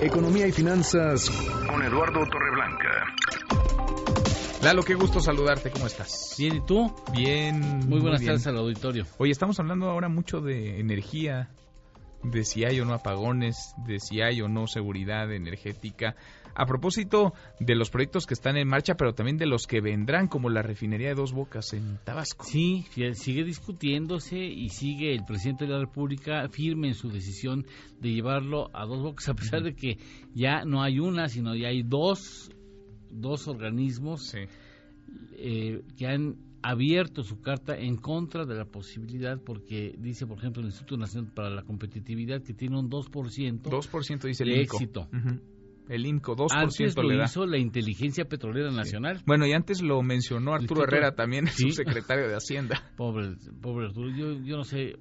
[0.00, 1.28] Economía y finanzas
[1.68, 3.04] con Eduardo Torreblanca.
[4.62, 6.36] Lalo, qué gusto saludarte, ¿cómo estás?
[6.38, 6.94] Bien, ¿y tú?
[7.12, 7.80] Bien.
[7.88, 9.04] Muy buenas tardes al auditorio.
[9.18, 11.50] Oye, estamos hablando ahora mucho de energía,
[12.22, 16.14] de si hay o no apagones, de si hay o no seguridad energética.
[16.54, 20.28] A propósito de los proyectos que están en marcha, pero también de los que vendrán,
[20.28, 22.44] como la refinería de Dos Bocas en Tabasco.
[22.44, 27.66] Sí, sigue discutiéndose y sigue el presidente de la República firme en su decisión
[28.00, 29.96] de llevarlo a Dos Bocas, a pesar de que
[30.34, 32.50] ya no hay una, sino ya hay dos,
[33.10, 40.26] dos organismos eh, que han abierto su carta en contra de la posibilidad porque dice,
[40.26, 44.50] por ejemplo, el Instituto Nacional para la Competitividad que tiene un 2%, 2% dice el
[44.50, 45.08] de éxito.
[45.88, 47.24] El INCO, 2% antes lo le da.
[47.24, 49.20] hizo la Inteligencia Petrolera Nacional.
[49.26, 51.64] Bueno, y antes lo mencionó Arturo Herrera también, ¿Sí?
[51.72, 52.80] subsecretario de Hacienda.
[52.96, 54.08] Pobre, pobre Arturo.
[54.10, 54.96] Yo, yo no sé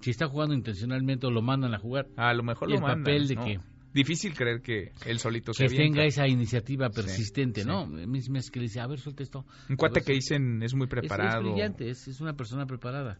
[0.00, 2.06] si está jugando intencionalmente o lo mandan a jugar.
[2.16, 3.44] A lo mejor y lo el mandan, papel de ¿no?
[3.44, 3.60] que
[3.96, 5.94] Difícil creer que él solito se que avienta.
[5.94, 7.80] tenga esa iniciativa persistente, Sí, ¿no?
[7.84, 9.46] A mí se me hace que le dice, a ver, suelta esto.
[9.70, 11.40] Un cuate ver, que dicen es muy preparado.
[11.40, 13.18] Es, brillante, es, es una persona preparada.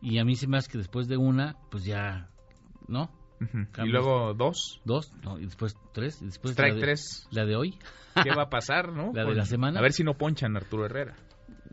[0.00, 2.30] Y a mí se me hace que después de una, pues ya,
[2.88, 3.10] ¿no?
[3.84, 7.26] Y luego dos, Dos, no, y después tres, y después strike la de, tres.
[7.30, 7.78] la de hoy.
[8.22, 9.10] ¿Qué va a pasar, no?
[9.14, 9.78] La de la semana.
[9.78, 11.16] A ver si no ponchan a Arturo Herrera.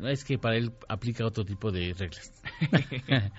[0.04, 2.32] Es que para él aplica otro tipo de reglas.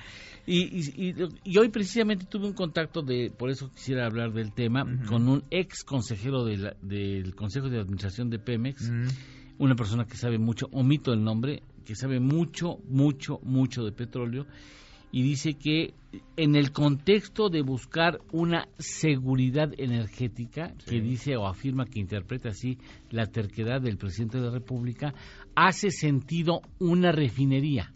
[0.46, 1.12] y,
[1.44, 5.44] y- hoy precisamente tuve un contacto de, por eso quisiera hablar del tema, con un
[5.50, 9.06] ex consejero de la- del Consejo de Administración de Pemex, Mm,
[9.58, 14.46] una persona que sabe mucho, omito el nombre, que sabe mucho, mucho, mucho de petróleo,
[15.12, 15.94] y dice que
[16.36, 22.78] en el contexto de buscar una seguridad energética, que dice o afirma que interpreta así
[23.10, 25.14] la terquedad del presidente de la República,
[25.54, 27.92] hace sentido una refinería.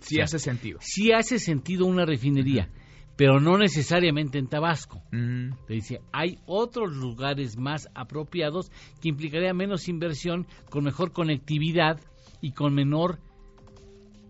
[0.00, 0.78] Sí sea, hace sentido.
[0.80, 2.70] Sí hace sentido una refinería,
[3.16, 5.02] pero no necesariamente en Tabasco.
[5.12, 11.98] Mm, Te dice, hay otros lugares más apropiados que implicaría menos inversión, con mejor conectividad
[12.40, 13.18] y con menor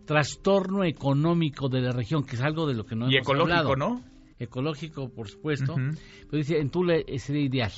[0.09, 3.59] trastorno económico de la región, que es algo de lo que no y hemos ecológico,
[3.59, 3.77] hablado.
[3.77, 4.03] ¿no?
[4.39, 5.75] Ecológico, por supuesto.
[5.75, 7.73] Pero dice, en Tula sería ideal,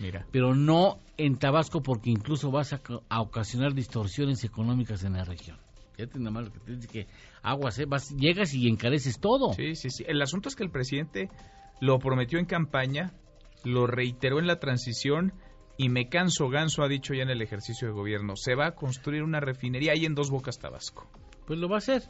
[0.00, 0.26] Mira.
[0.32, 5.58] pero no en Tabasco porque incluso vas a, ocasionar distorsiones económicas en la región.
[5.92, 7.06] Fíjate nada más lo que te dice que
[7.42, 7.84] aguas, ¿eh?
[7.86, 9.52] Vas, llegas y encareces todo.
[9.52, 10.04] Sí, sí, sí.
[10.08, 11.30] El asunto es que el presidente
[11.80, 13.12] lo prometió en campaña,
[13.64, 15.34] lo reiteró en la transición
[15.78, 18.34] y me canso ganso ha dicho ya en el ejercicio de gobierno.
[18.34, 21.08] Se va a construir una refinería ahí en Dos Bocas, Tabasco.
[21.46, 22.02] Pues lo va a hacer.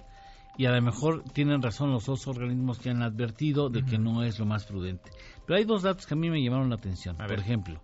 [0.59, 4.23] Y a lo mejor tienen razón los dos organismos que han advertido de que no
[4.23, 5.11] es lo más prudente.
[5.47, 7.17] Pero hay dos datos que a mí me llamaron la atención.
[7.17, 7.41] A Por ver.
[7.41, 7.83] ejemplo,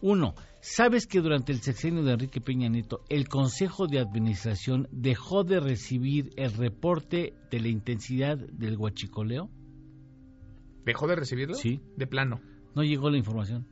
[0.00, 5.42] uno, ¿sabes que durante el sexenio de Enrique Peña Nieto el Consejo de Administración dejó
[5.42, 9.50] de recibir el reporte de la intensidad del huachicoleo?
[10.84, 11.54] ¿Dejó de recibirlo?
[11.54, 11.80] Sí.
[11.96, 12.40] De plano.
[12.76, 13.66] No llegó la información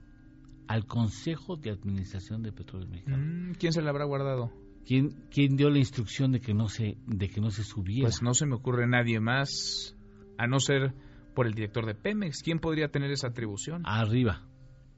[0.67, 3.21] al Consejo de Administración de Petróleos Mexicanos.
[3.21, 4.51] Mm, ¿Quién se la habrá guardado?
[4.87, 8.03] ¿Quién, quién dio la instrucción de que no se de que no se subiera?
[8.09, 9.97] Pues no se me ocurre nadie más,
[10.39, 10.93] a no ser
[11.35, 12.43] por el director de Pemex.
[12.43, 13.83] ¿Quién podría tener esa atribución?
[13.85, 14.43] Arriba.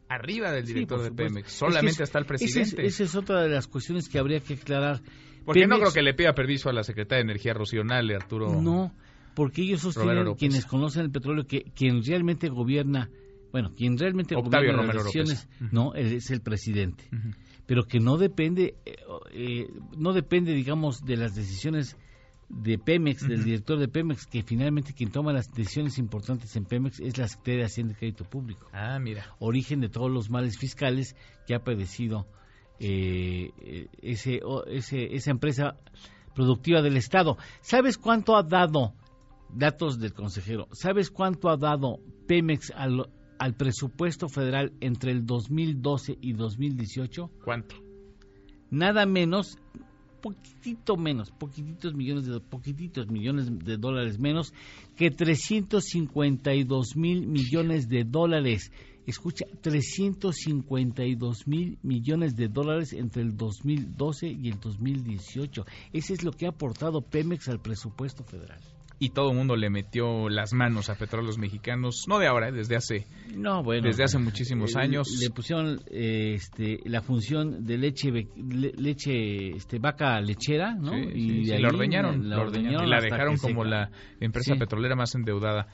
[0.09, 1.11] Arriba del director de.
[1.13, 1.49] Pemex.
[1.49, 2.87] Es Solamente que es- está el presidente.
[2.87, 5.01] Esa es, otra de las cuestiones que habría que aclarar.
[5.45, 8.61] Porque no creo que le pida permiso a la secretaria de Energía Rocionale, Arturo.
[8.63, 8.95] No,
[9.35, 13.11] porque ellos sostienen, quienes conocen el petróleo, que quien realmente gobierna,
[13.55, 15.73] bueno, quien realmente Octavio Romero las decisiones, López.
[15.73, 17.05] No, él es el presidente.
[17.67, 18.97] Pero que no depende, eh,
[19.33, 19.67] eh,
[19.97, 21.97] no depende, digamos, de las decisiones
[22.49, 26.99] de Pemex, del director de Pemex, que finalmente quien toma las decisiones importantes en Pemex
[26.99, 28.67] es la Secretaría de Hacienda y Crédito Público.
[28.73, 29.25] Ah, mira.
[29.39, 31.15] origen de todos los males fiscales
[31.47, 32.27] que ha padecido
[32.81, 35.77] eh, ese, ese- esa empresa
[36.35, 37.39] productiva del Estado.
[37.61, 38.95] ¿Sabes cuánto ha dado,
[39.49, 43.09] datos del consejero, ¿sabes cuánto ha dado Pemex al,
[43.39, 47.31] al presupuesto federal entre el 2012 y 2018?
[47.45, 47.77] ¿Cuánto?
[48.71, 49.59] Nada menos,
[50.21, 54.53] poquitito menos, poquititos millones de, poquititos millones de dólares menos
[54.97, 58.73] que 352 mil millones de dólares.
[59.07, 65.67] Escucha, 352 mil millones de dólares entre el 2012 y el 2018.
[65.93, 68.63] Ese es lo que ha aportado Pemex al presupuesto federal.
[69.01, 72.53] Y todo el mundo le metió las manos a petróleos mexicanos, no de ahora, ¿eh?
[72.53, 73.07] desde hace
[73.37, 73.89] No, bueno.
[73.89, 75.09] Desde hace muchísimos eh, años.
[75.21, 80.93] Le pusieron eh, este, la función de leche le- leche este, vaca lechera, ¿no?
[80.93, 83.91] Sí, y sí, de sí, ahí la ordeñaron, la, ordeñaron y la dejaron como la
[84.21, 85.67] empresa petrolera más endeudada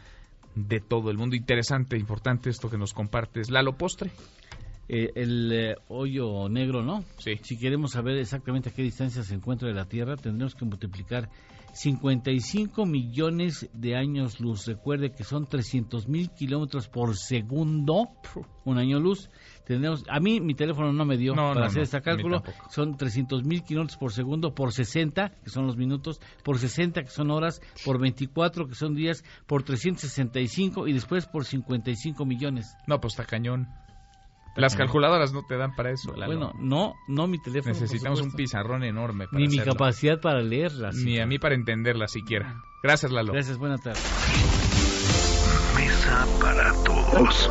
[0.54, 1.36] de todo el mundo.
[1.36, 3.50] Interesante, importante esto que nos compartes.
[3.50, 4.10] Lalo Postre.
[4.92, 7.04] Eh, el eh, hoyo negro, ¿no?
[7.18, 7.38] Sí.
[7.42, 11.28] Si queremos saber exactamente a qué distancia se encuentra de la Tierra, tendremos que multiplicar
[11.74, 14.66] 55 millones de años luz.
[14.66, 18.08] Recuerde que son 300 mil kilómetros por segundo,
[18.64, 19.30] un año luz.
[19.64, 22.42] Tenemos, a mí mi teléfono no me dio No, para no, hacer no, este cálculo.
[22.70, 27.10] Son 300 mil kilómetros por segundo por 60, que son los minutos, por 60, que
[27.10, 32.74] son horas, por 24, que son días, por 365 y después por 55 millones.
[32.88, 33.68] No, pues está cañón.
[34.56, 36.12] Las calculadoras no te dan para eso.
[36.14, 36.26] Lalo.
[36.26, 37.72] Bueno, no, no mi teléfono.
[37.72, 39.74] Necesitamos un pizarrón enorme para Ni mi hacerlo.
[39.74, 40.96] capacidad para leerlas.
[40.96, 42.62] Ni a mí para entenderla siquiera.
[42.82, 43.32] Gracias, Lalo.
[43.32, 44.00] Gracias, buena tarde.
[45.76, 47.50] Mesa para todos.